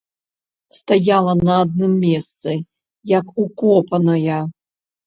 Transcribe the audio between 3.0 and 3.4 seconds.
як